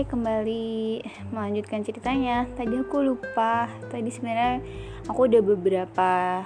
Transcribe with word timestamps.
Hai, 0.00 0.08
kembali 0.08 1.04
melanjutkan 1.28 1.84
ceritanya. 1.84 2.48
Tadi 2.56 2.72
aku 2.72 3.04
lupa. 3.04 3.68
Tadi 3.92 4.08
sebenarnya 4.08 4.64
aku 5.04 5.28
udah 5.28 5.44
beberapa 5.44 6.40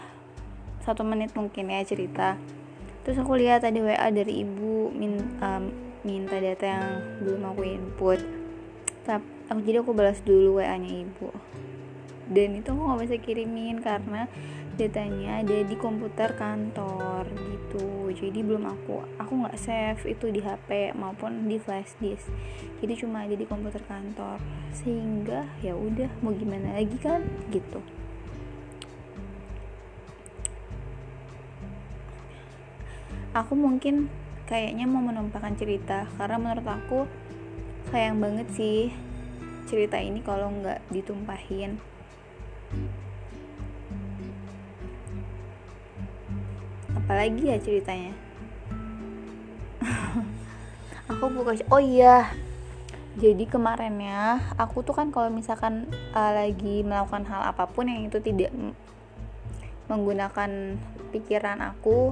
satu 0.83 1.07
menit 1.07 1.31
mungkin 1.39 1.71
ya 1.71 1.87
cerita. 1.87 2.35
Terus 3.07 3.15
aku 3.15 3.39
lihat 3.39 3.63
tadi 3.63 3.79
WA 3.79 4.11
dari 4.11 4.43
ibu 4.43 4.91
min, 4.91 5.39
um, 5.39 5.71
minta 6.03 6.43
data 6.43 6.67
yang 6.67 6.87
belum 7.23 7.55
aku 7.55 7.63
input. 7.63 8.19
Tapi 9.07 9.23
aku 9.47 9.59
jadi 9.63 9.87
aku 9.87 9.95
balas 9.95 10.19
dulu 10.27 10.59
WA-nya 10.59 10.91
ibu. 10.91 11.31
Dan 12.31 12.57
itu 12.57 12.73
aku 12.73 12.83
nggak 12.89 13.01
bisa 13.05 13.17
kirimin 13.21 13.85
karena 13.85 14.25
datanya 14.75 15.45
ada 15.45 15.63
di 15.63 15.77
komputer 15.79 16.35
kantor 16.35 17.29
gitu. 17.31 18.11
Jadi 18.11 18.43
belum 18.43 18.67
aku 18.67 19.07
aku 19.21 19.33
nggak 19.45 19.59
save 19.59 20.03
itu 20.09 20.31
di 20.35 20.41
HP 20.43 20.97
maupun 20.99 21.47
di 21.47 21.61
flash 21.61 21.95
disk. 22.03 22.27
Jadi 22.83 22.95
cuma 22.99 23.23
ada 23.29 23.37
di 23.37 23.47
komputer 23.47 23.83
kantor. 23.87 24.41
Sehingga 24.75 25.47
ya 25.63 25.77
udah 25.79 26.11
mau 26.25 26.35
gimana 26.35 26.75
lagi 26.75 26.97
kan? 26.99 27.23
Gitu. 27.53 27.81
Aku 33.35 33.59
mungkin 33.59 34.07
kayaknya 34.47 34.87
mau 34.87 35.03
menumpahkan 35.03 35.59
cerita. 35.59 36.07
Karena 36.19 36.39
menurut 36.39 36.67
aku 36.67 36.99
sayang 37.91 38.19
banget 38.19 38.49
sih 38.55 38.91
cerita 39.65 39.97
ini 39.99 40.21
kalau 40.21 40.51
nggak 40.51 40.83
ditumpahin 40.93 41.81
apalagi 47.05 47.53
ya 47.53 47.61
ceritanya? 47.61 48.17
Aku 51.13 51.29
buka 51.29 51.53
oh 51.69 51.83
iya. 51.85 52.33
Jadi 53.15 53.47
kemarin 53.47 53.95
ya 54.03 54.43
aku 54.59 54.83
tuh 54.83 54.91
kan 54.91 55.15
kalau 55.15 55.31
misalkan 55.31 55.87
uh, 56.19 56.35
lagi 56.35 56.83
melakukan 56.83 57.23
hal 57.31 57.47
apa 57.47 57.71
pun 57.71 57.87
yang 57.87 58.11
itu 58.11 58.19
tidak 58.19 58.51
menggunakan 59.87 60.75
pikiran 61.15 61.63
aku 61.63 62.11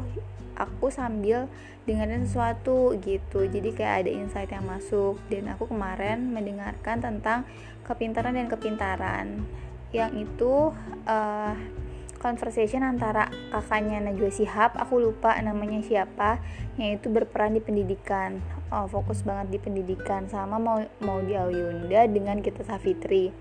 aku 0.54 0.94
sambil 0.94 1.50
dengerin 1.88 2.28
sesuatu 2.28 2.94
gitu. 3.02 3.48
Jadi 3.50 3.74
kayak 3.74 4.06
ada 4.06 4.10
insight 4.12 4.50
yang 4.54 4.66
masuk. 4.66 5.18
Dan 5.26 5.50
aku 5.50 5.66
kemarin 5.66 6.30
mendengarkan 6.30 7.02
tentang 7.02 7.48
kepintaran 7.82 8.38
dan 8.38 8.46
kepintaran. 8.46 9.26
Yang 9.90 10.30
itu 10.30 10.70
uh, 11.08 11.54
conversation 12.22 12.86
antara 12.86 13.26
kakaknya 13.50 13.98
Najwa 13.98 14.30
Shihab 14.30 14.78
aku 14.78 15.02
lupa 15.02 15.34
namanya 15.42 15.82
siapa 15.82 16.38
yang 16.78 16.94
itu 16.96 17.10
berperan 17.10 17.58
di 17.58 17.60
pendidikan. 17.60 18.38
Oh, 18.70 18.86
fokus 18.86 19.26
banget 19.26 19.50
di 19.50 19.58
pendidikan 19.58 20.30
sama 20.30 20.62
mau 20.62 20.78
mau 21.02 21.18
di 21.18 21.34
Auyunda 21.34 22.06
dengan 22.06 22.38
kita 22.38 22.62
Safitri. 22.62 23.34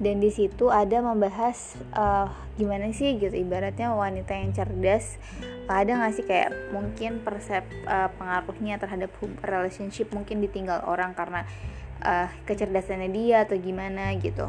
Dan 0.00 0.22
di 0.22 0.30
situ 0.30 0.70
ada 0.70 1.02
membahas 1.02 1.76
uh, 1.92 2.30
gimana 2.56 2.88
sih 2.94 3.18
gitu 3.18 3.34
ibaratnya 3.34 3.92
wanita 3.92 4.32
yang 4.32 4.56
cerdas. 4.56 5.20
Ada 5.68 6.00
nggak 6.00 6.12
sih 6.16 6.24
kayak 6.24 6.72
mungkin 6.72 7.20
persep 7.20 7.66
uh, 7.84 8.08
pengaruhnya 8.16 8.80
terhadap 8.80 9.12
relationship 9.44 10.08
mungkin 10.16 10.40
ditinggal 10.40 10.86
orang 10.88 11.12
karena 11.12 11.44
uh, 12.00 12.30
kecerdasannya 12.48 13.10
dia 13.10 13.44
atau 13.44 13.58
gimana 13.58 14.14
gitu 14.16 14.48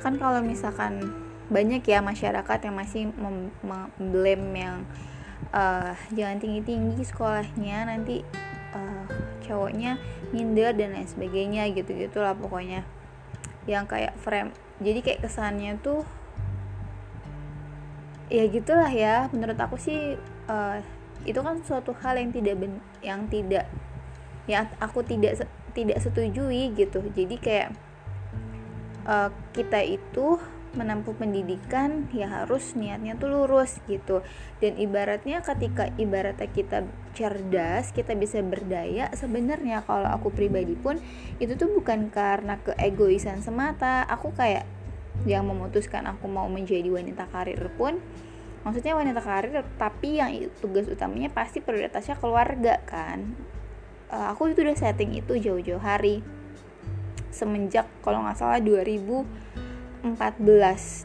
kan 0.00 0.16
kalau 0.16 0.40
misalkan 0.40 1.12
banyak 1.50 1.82
ya 1.84 2.00
masyarakat 2.00 2.58
yang 2.62 2.76
masih 2.78 3.10
memblame 3.60 4.48
yang 4.54 4.76
uh, 5.50 5.92
jangan 6.14 6.38
tinggi 6.38 6.62
tinggi 6.62 7.02
sekolahnya 7.02 7.90
nanti 7.90 8.22
uh, 8.72 9.04
cowoknya 9.44 9.98
minder 10.30 10.70
dan 10.72 10.94
lain 10.94 11.10
sebagainya 11.10 11.68
gitu 11.74 11.90
gitulah 11.92 12.32
pokoknya. 12.32 12.86
Yang 13.68 13.84
kayak 13.92 14.14
frame 14.22 14.50
jadi 14.80 15.04
kayak 15.04 15.20
kesannya 15.26 15.76
tuh 15.82 16.06
ya 18.30 18.46
gitulah 18.46 18.88
ya. 18.88 19.26
Menurut 19.34 19.58
aku 19.58 19.76
sih 19.76 20.16
uh, 20.46 20.78
itu 21.26 21.40
kan 21.42 21.60
suatu 21.66 21.92
hal 22.00 22.16
yang 22.16 22.30
tidak 22.32 22.56
ben 22.56 22.80
yang 23.04 23.28
tidak 23.28 23.68
ya 24.48 24.70
aku 24.78 25.02
tidak 25.02 25.44
tidak 25.74 25.98
setujui 25.98 26.72
gitu. 26.78 27.02
Jadi 27.10 27.36
kayak 27.42 27.89
uh, 29.06 29.30
kita 29.52 29.80
itu 29.84 30.40
menempuh 30.70 31.18
pendidikan 31.18 32.06
ya 32.14 32.30
harus 32.30 32.78
niatnya 32.78 33.18
tuh 33.18 33.30
lurus 33.30 33.82
gitu. 33.90 34.22
Dan 34.62 34.78
ibaratnya 34.78 35.42
ketika 35.42 35.90
ibaratnya 35.98 36.46
kita 36.46 36.86
cerdas 37.10 37.90
kita 37.90 38.14
bisa 38.14 38.38
berdaya 38.38 39.10
sebenarnya 39.10 39.82
kalau 39.82 40.06
aku 40.06 40.30
pribadi 40.30 40.78
pun 40.78 41.02
itu 41.42 41.58
tuh 41.58 41.74
bukan 41.74 42.14
karena 42.14 42.62
keegoisan 42.62 43.42
semata. 43.42 44.06
Aku 44.06 44.30
kayak 44.30 44.62
yang 45.26 45.44
memutuskan 45.44 46.06
aku 46.06 46.30
mau 46.30 46.46
menjadi 46.48 46.88
wanita 46.88 47.28
karir 47.28 47.60
pun 47.76 48.00
maksudnya 48.60 48.92
wanita 48.96 49.20
karir 49.20 49.64
tapi 49.76 50.20
yang 50.20 50.32
tugas 50.60 50.88
utamanya 50.88 51.32
pasti 51.32 51.58
prioritasnya 51.60 52.16
keluarga 52.20 52.78
kan. 52.86 53.36
Uh, 54.10 54.34
aku 54.34 54.50
itu 54.50 54.66
udah 54.66 54.74
setting 54.74 55.14
itu 55.14 55.38
jauh-jauh 55.38 55.78
hari 55.78 56.18
semenjak 57.30 57.86
kalau 58.02 58.22
nggak 58.22 58.38
salah 58.38 58.58
2014 58.58 60.04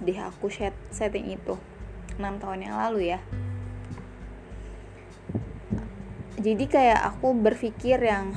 deh 0.05 0.19
aku 0.21 0.49
set 0.49 0.73
setting 0.89 1.31
itu. 1.33 1.57
6 2.17 2.41
tahun 2.41 2.59
yang 2.65 2.75
lalu 2.77 3.15
ya. 3.15 3.19
Jadi 6.35 6.65
kayak 6.69 6.99
aku 7.15 7.33
berpikir 7.33 7.97
yang 8.01 8.35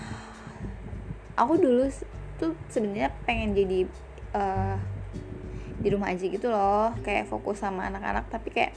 aku 1.36 1.60
dulu 1.60 1.90
tuh 2.38 2.54
sebenarnya 2.70 3.12
pengen 3.26 3.52
jadi 3.52 3.80
uh, 4.32 4.76
di 5.78 5.88
rumah 5.92 6.14
aja 6.14 6.24
gitu 6.24 6.48
loh. 6.48 6.94
Kayak 7.04 7.28
fokus 7.28 7.60
sama 7.60 7.86
anak-anak 7.90 8.30
tapi 8.30 8.48
kayak 8.50 8.72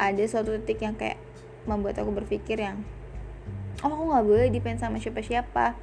ada 0.00 0.24
suatu 0.24 0.56
titik 0.62 0.80
yang 0.80 0.96
kayak 0.96 1.20
membuat 1.68 2.00
aku 2.00 2.08
berpikir 2.10 2.56
yang 2.56 2.80
oh 3.84 3.92
aku 3.92 4.04
nggak 4.12 4.26
boleh 4.26 4.48
depend 4.48 4.80
sama 4.80 4.96
siapa-siapa 4.96 5.76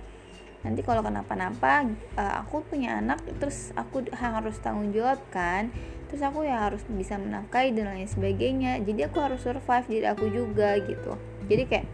nanti 0.66 0.81
kalau 0.81 1.06
kenapa-napa 1.06 1.85
uh, 2.18 2.34
aku 2.41 2.66
punya 2.66 2.97
anak 2.97 3.22
terus 3.38 3.69
aku 3.78 4.06
harus 4.13 4.57
tanggung 4.62 4.94
jawab 4.94 5.22
kan. 5.29 5.69
Terus 6.07 6.23
aku 6.23 6.47
ya 6.47 6.72
harus 6.72 6.88
bisa 6.88 7.19
menafkahi 7.19 7.75
dan 7.75 7.91
lain 7.91 8.07
sebagainya. 8.07 8.79
Jadi 8.79 9.12
aku 9.12 9.19
harus 9.19 9.44
survive 9.44 9.88
diri 9.91 10.07
aku 10.07 10.31
juga 10.31 10.79
gitu. 10.79 11.19
Jadi 11.51 11.63
kayak 11.68 11.88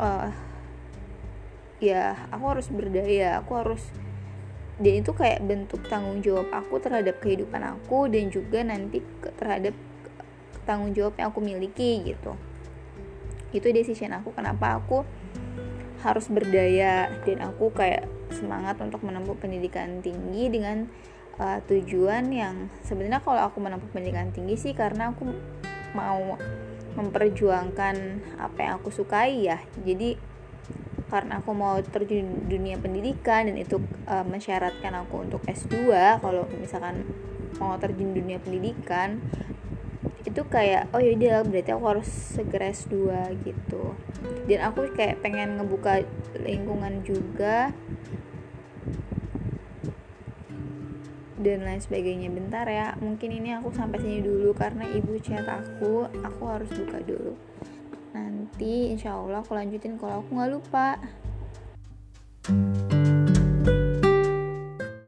uh, 0.00 0.32
ya 1.80 2.16
aku 2.32 2.44
harus 2.48 2.66
berdaya 2.72 3.40
aku 3.40 3.52
harus 3.56 3.82
dan 4.80 5.04
itu 5.04 5.12
kayak 5.12 5.44
bentuk 5.44 5.84
tanggung 5.92 6.24
jawab 6.24 6.48
aku 6.48 6.80
terhadap 6.80 7.20
kehidupan 7.20 7.60
aku 7.60 8.08
dan 8.08 8.32
juga 8.32 8.64
nanti 8.64 9.04
terhadap 9.36 9.76
tanggung 10.64 10.96
jawab 10.96 11.12
yang 11.20 11.28
aku 11.28 11.44
miliki 11.44 12.00
gitu. 12.00 12.32
Itu 13.52 13.68
decision 13.76 14.16
aku 14.16 14.32
kenapa 14.32 14.80
aku 14.80 15.04
harus 16.00 16.26
berdaya 16.32 17.12
dan 17.28 17.38
aku 17.44 17.72
kayak 17.76 18.08
semangat 18.32 18.80
untuk 18.80 19.04
menempuh 19.04 19.36
pendidikan 19.36 20.00
tinggi 20.00 20.48
dengan 20.48 20.88
uh, 21.36 21.60
tujuan 21.68 22.32
yang 22.32 22.72
sebenarnya 22.84 23.20
kalau 23.20 23.44
aku 23.44 23.60
menempuh 23.60 23.88
pendidikan 23.92 24.32
tinggi 24.32 24.56
sih 24.56 24.72
karena 24.72 25.12
aku 25.12 25.28
mau 25.92 26.40
memperjuangkan 26.94 27.96
apa 28.38 28.58
yang 28.58 28.72
aku 28.80 28.90
sukai 28.90 29.46
ya. 29.46 29.60
Jadi 29.82 30.16
karena 31.10 31.42
aku 31.42 31.50
mau 31.50 31.74
terjun 31.82 32.46
dunia 32.46 32.78
pendidikan 32.78 33.50
dan 33.50 33.58
itu 33.58 33.82
uh, 34.06 34.22
mensyaratkan 34.22 34.94
aku 34.94 35.26
untuk 35.26 35.42
S2 35.42 35.90
kalau 36.22 36.46
misalkan 36.54 37.02
mau 37.58 37.74
terjun 37.82 38.14
dunia 38.14 38.38
pendidikan 38.38 39.18
itu 40.24 40.42
kayak 40.46 40.92
oh 40.92 41.00
yaudah 41.00 41.42
berarti 41.46 41.70
aku 41.72 41.84
harus 41.88 42.08
segera 42.08 42.70
S2 42.70 42.94
gitu. 43.44 43.94
Dan 44.44 44.60
aku 44.66 44.92
kayak 44.92 45.24
pengen 45.24 45.56
ngebuka 45.56 46.04
lingkungan 46.40 47.00
juga. 47.06 47.72
Dan 51.40 51.64
lain 51.64 51.80
sebagainya. 51.80 52.28
Bentar 52.28 52.68
ya 52.68 52.92
mungkin 53.00 53.32
ini 53.32 53.56
aku 53.56 53.72
sampai 53.72 54.00
sini 54.00 54.20
dulu 54.20 54.52
karena 54.52 54.84
ibu 54.88 55.16
chat 55.24 55.48
aku. 55.48 56.04
Aku 56.20 56.42
harus 56.44 56.68
buka 56.68 57.00
dulu. 57.00 57.32
Nanti 58.12 58.90
insya 58.92 59.16
Allah 59.16 59.40
aku 59.40 59.56
lanjutin 59.56 59.96
kalau 59.96 60.20
aku 60.20 60.36
nggak 60.36 60.52
lupa 60.52 61.00